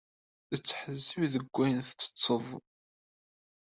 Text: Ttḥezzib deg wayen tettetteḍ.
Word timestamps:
Ttḥezzib 0.57 1.21
deg 1.33 1.45
wayen 1.55 1.79
tettetteḍ. 1.87 2.45